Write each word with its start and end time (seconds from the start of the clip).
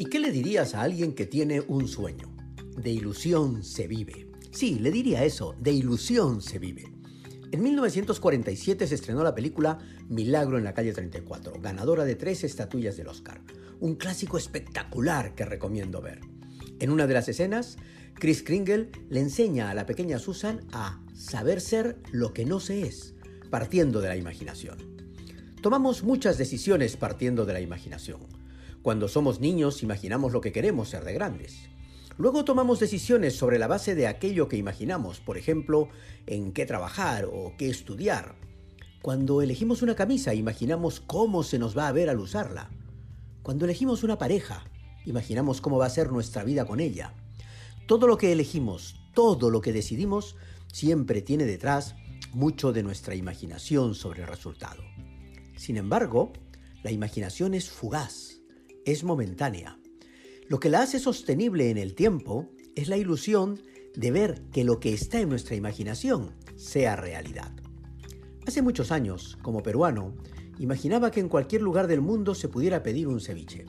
¿Y 0.00 0.04
qué 0.04 0.20
le 0.20 0.30
dirías 0.30 0.74
a 0.74 0.82
alguien 0.82 1.12
que 1.12 1.26
tiene 1.26 1.60
un 1.60 1.88
sueño? 1.88 2.32
De 2.76 2.88
ilusión 2.88 3.64
se 3.64 3.88
vive. 3.88 4.28
Sí, 4.52 4.78
le 4.78 4.92
diría 4.92 5.24
eso, 5.24 5.56
de 5.58 5.72
ilusión 5.72 6.40
se 6.40 6.60
vive. 6.60 6.84
En 7.50 7.64
1947 7.64 8.86
se 8.86 8.94
estrenó 8.94 9.24
la 9.24 9.34
película 9.34 9.80
Milagro 10.08 10.56
en 10.56 10.62
la 10.62 10.72
calle 10.72 10.92
34, 10.92 11.54
ganadora 11.60 12.04
de 12.04 12.14
tres 12.14 12.44
estatuillas 12.44 12.96
del 12.96 13.08
Oscar. 13.08 13.40
Un 13.80 13.96
clásico 13.96 14.38
espectacular 14.38 15.34
que 15.34 15.44
recomiendo 15.44 16.00
ver. 16.00 16.20
En 16.78 16.90
una 16.90 17.08
de 17.08 17.14
las 17.14 17.28
escenas, 17.28 17.76
Chris 18.14 18.44
Kringle 18.44 18.92
le 19.08 19.18
enseña 19.18 19.68
a 19.68 19.74
la 19.74 19.84
pequeña 19.84 20.20
Susan 20.20 20.60
a 20.70 21.02
saber 21.12 21.60
ser 21.60 21.96
lo 22.12 22.32
que 22.32 22.44
no 22.44 22.60
se 22.60 22.82
es, 22.82 23.16
partiendo 23.50 24.00
de 24.00 24.10
la 24.10 24.16
imaginación. 24.16 24.78
Tomamos 25.60 26.04
muchas 26.04 26.38
decisiones 26.38 26.96
partiendo 26.96 27.46
de 27.46 27.54
la 27.54 27.60
imaginación. 27.60 28.38
Cuando 28.82 29.08
somos 29.08 29.40
niños 29.40 29.82
imaginamos 29.82 30.32
lo 30.32 30.40
que 30.40 30.52
queremos 30.52 30.88
ser 30.88 31.04
de 31.04 31.12
grandes. 31.12 31.68
Luego 32.16 32.44
tomamos 32.44 32.80
decisiones 32.80 33.36
sobre 33.36 33.58
la 33.58 33.66
base 33.66 33.94
de 33.94 34.06
aquello 34.06 34.48
que 34.48 34.56
imaginamos, 34.56 35.20
por 35.20 35.36
ejemplo, 35.36 35.88
en 36.26 36.52
qué 36.52 36.64
trabajar 36.64 37.26
o 37.26 37.54
qué 37.58 37.68
estudiar. 37.68 38.34
Cuando 39.02 39.42
elegimos 39.42 39.82
una 39.82 39.94
camisa 39.94 40.34
imaginamos 40.34 41.00
cómo 41.00 41.42
se 41.42 41.58
nos 41.58 41.76
va 41.76 41.88
a 41.88 41.92
ver 41.92 42.08
al 42.08 42.18
usarla. 42.18 42.70
Cuando 43.42 43.64
elegimos 43.64 44.04
una 44.04 44.18
pareja, 44.18 44.64
imaginamos 45.06 45.60
cómo 45.60 45.78
va 45.78 45.86
a 45.86 45.90
ser 45.90 46.10
nuestra 46.10 46.44
vida 46.44 46.64
con 46.64 46.80
ella. 46.80 47.14
Todo 47.86 48.06
lo 48.06 48.16
que 48.16 48.32
elegimos, 48.32 48.96
todo 49.14 49.50
lo 49.50 49.60
que 49.60 49.72
decidimos, 49.72 50.36
siempre 50.72 51.22
tiene 51.22 51.44
detrás 51.44 51.94
mucho 52.32 52.72
de 52.72 52.82
nuestra 52.82 53.14
imaginación 53.14 53.94
sobre 53.94 54.22
el 54.22 54.28
resultado. 54.28 54.82
Sin 55.56 55.76
embargo, 55.76 56.32
la 56.82 56.90
imaginación 56.92 57.54
es 57.54 57.70
fugaz 57.70 58.37
es 58.92 59.04
momentánea. 59.04 59.78
Lo 60.48 60.60
que 60.60 60.70
la 60.70 60.80
hace 60.80 60.98
sostenible 60.98 61.68
en 61.68 61.76
el 61.76 61.94
tiempo 61.94 62.48
es 62.74 62.88
la 62.88 62.96
ilusión 62.96 63.60
de 63.94 64.10
ver 64.10 64.42
que 64.50 64.64
lo 64.64 64.80
que 64.80 64.94
está 64.94 65.20
en 65.20 65.28
nuestra 65.28 65.56
imaginación 65.56 66.30
sea 66.56 66.96
realidad. 66.96 67.52
Hace 68.46 68.62
muchos 68.62 68.90
años, 68.90 69.36
como 69.42 69.62
peruano, 69.62 70.14
imaginaba 70.58 71.10
que 71.10 71.20
en 71.20 71.28
cualquier 71.28 71.60
lugar 71.60 71.86
del 71.86 72.00
mundo 72.00 72.34
se 72.34 72.48
pudiera 72.48 72.82
pedir 72.82 73.08
un 73.08 73.20
ceviche. 73.20 73.66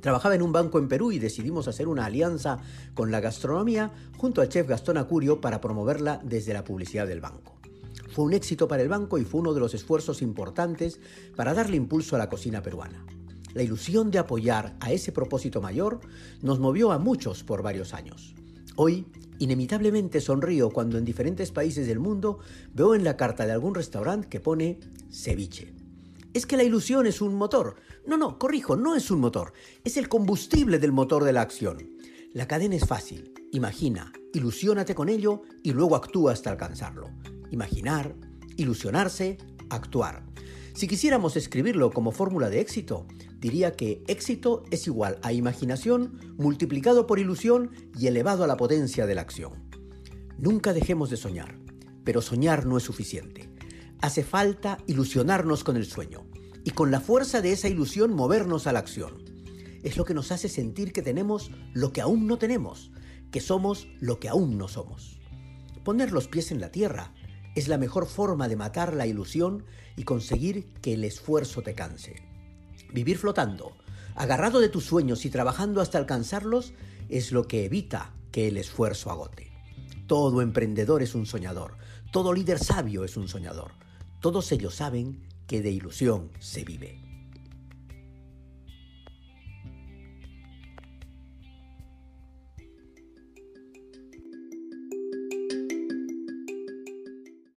Trabajaba 0.00 0.36
en 0.36 0.42
un 0.42 0.52
banco 0.52 0.78
en 0.78 0.86
Perú 0.86 1.10
y 1.10 1.18
decidimos 1.18 1.66
hacer 1.66 1.88
una 1.88 2.04
alianza 2.04 2.58
con 2.94 3.10
la 3.10 3.18
gastronomía 3.18 3.92
junto 4.16 4.42
al 4.42 4.48
chef 4.48 4.68
Gastón 4.68 4.96
Acurio 4.96 5.40
para 5.40 5.60
promoverla 5.60 6.20
desde 6.22 6.54
la 6.54 6.62
publicidad 6.62 7.08
del 7.08 7.20
banco. 7.20 7.56
Fue 8.12 8.24
un 8.24 8.32
éxito 8.32 8.68
para 8.68 8.82
el 8.82 8.88
banco 8.88 9.18
y 9.18 9.24
fue 9.24 9.40
uno 9.40 9.54
de 9.54 9.60
los 9.60 9.74
esfuerzos 9.74 10.22
importantes 10.22 11.00
para 11.34 11.52
darle 11.52 11.76
impulso 11.76 12.14
a 12.14 12.20
la 12.20 12.28
cocina 12.28 12.62
peruana. 12.62 13.04
La 13.56 13.62
ilusión 13.62 14.10
de 14.10 14.18
apoyar 14.18 14.76
a 14.80 14.92
ese 14.92 15.12
propósito 15.12 15.62
mayor 15.62 16.00
nos 16.42 16.60
movió 16.60 16.92
a 16.92 16.98
muchos 16.98 17.42
por 17.42 17.62
varios 17.62 17.94
años. 17.94 18.34
Hoy, 18.76 19.06
inevitablemente 19.38 20.20
sonrío 20.20 20.68
cuando 20.68 20.98
en 20.98 21.06
diferentes 21.06 21.52
países 21.52 21.86
del 21.86 21.98
mundo 21.98 22.38
veo 22.74 22.94
en 22.94 23.02
la 23.02 23.16
carta 23.16 23.46
de 23.46 23.52
algún 23.52 23.74
restaurante 23.74 24.28
que 24.28 24.40
pone 24.40 24.78
ceviche. 25.10 25.72
Es 26.34 26.44
que 26.44 26.58
la 26.58 26.64
ilusión 26.64 27.06
es 27.06 27.22
un 27.22 27.34
motor. 27.34 27.76
No, 28.06 28.18
no, 28.18 28.38
corrijo, 28.38 28.76
no 28.76 28.94
es 28.94 29.10
un 29.10 29.20
motor. 29.20 29.54
Es 29.84 29.96
el 29.96 30.10
combustible 30.10 30.78
del 30.78 30.92
motor 30.92 31.24
de 31.24 31.32
la 31.32 31.40
acción. 31.40 31.78
La 32.34 32.46
cadena 32.46 32.74
es 32.76 32.84
fácil. 32.84 33.32
Imagina, 33.52 34.12
ilusiónate 34.34 34.94
con 34.94 35.08
ello 35.08 35.44
y 35.62 35.72
luego 35.72 35.96
actúa 35.96 36.32
hasta 36.32 36.50
alcanzarlo. 36.50 37.08
Imaginar, 37.50 38.16
ilusionarse, 38.58 39.38
actuar. 39.70 40.25
Si 40.76 40.88
quisiéramos 40.88 41.36
escribirlo 41.36 41.90
como 41.90 42.12
fórmula 42.12 42.50
de 42.50 42.60
éxito, 42.60 43.06
diría 43.38 43.72
que 43.72 44.04
éxito 44.08 44.62
es 44.70 44.86
igual 44.86 45.18
a 45.22 45.32
imaginación 45.32 46.20
multiplicado 46.36 47.06
por 47.06 47.18
ilusión 47.18 47.70
y 47.98 48.08
elevado 48.08 48.44
a 48.44 48.46
la 48.46 48.58
potencia 48.58 49.06
de 49.06 49.14
la 49.14 49.22
acción. 49.22 49.54
Nunca 50.36 50.74
dejemos 50.74 51.08
de 51.08 51.16
soñar, 51.16 51.58
pero 52.04 52.20
soñar 52.20 52.66
no 52.66 52.76
es 52.76 52.82
suficiente. 52.82 53.48
Hace 54.02 54.22
falta 54.22 54.76
ilusionarnos 54.86 55.64
con 55.64 55.78
el 55.78 55.86
sueño 55.86 56.26
y 56.62 56.72
con 56.72 56.90
la 56.90 57.00
fuerza 57.00 57.40
de 57.40 57.52
esa 57.52 57.68
ilusión 57.68 58.12
movernos 58.12 58.66
a 58.66 58.72
la 58.74 58.80
acción. 58.80 59.24
Es 59.82 59.96
lo 59.96 60.04
que 60.04 60.12
nos 60.12 60.30
hace 60.30 60.50
sentir 60.50 60.92
que 60.92 61.00
tenemos 61.00 61.52
lo 61.72 61.90
que 61.94 62.02
aún 62.02 62.26
no 62.26 62.36
tenemos, 62.36 62.92
que 63.30 63.40
somos 63.40 63.88
lo 63.98 64.20
que 64.20 64.28
aún 64.28 64.58
no 64.58 64.68
somos. 64.68 65.22
Poner 65.84 66.12
los 66.12 66.28
pies 66.28 66.52
en 66.52 66.60
la 66.60 66.70
tierra 66.70 67.14
es 67.56 67.68
la 67.68 67.78
mejor 67.78 68.06
forma 68.06 68.48
de 68.48 68.54
matar 68.54 68.94
la 68.94 69.06
ilusión 69.06 69.64
y 69.96 70.04
conseguir 70.04 70.72
que 70.82 70.92
el 70.92 71.04
esfuerzo 71.04 71.62
te 71.62 71.74
canse. 71.74 72.22
Vivir 72.92 73.16
flotando, 73.18 73.76
agarrado 74.14 74.60
de 74.60 74.68
tus 74.68 74.84
sueños 74.84 75.24
y 75.24 75.30
trabajando 75.30 75.80
hasta 75.80 75.98
alcanzarlos, 75.98 76.74
es 77.08 77.32
lo 77.32 77.48
que 77.48 77.64
evita 77.64 78.12
que 78.30 78.46
el 78.48 78.58
esfuerzo 78.58 79.10
agote. 79.10 79.50
Todo 80.06 80.42
emprendedor 80.42 81.02
es 81.02 81.14
un 81.14 81.24
soñador, 81.24 81.78
todo 82.12 82.34
líder 82.34 82.58
sabio 82.58 83.04
es 83.04 83.16
un 83.16 83.26
soñador. 83.26 83.72
Todos 84.20 84.52
ellos 84.52 84.74
saben 84.74 85.26
que 85.46 85.62
de 85.62 85.70
ilusión 85.70 86.30
se 86.38 86.62
vive. 86.62 87.05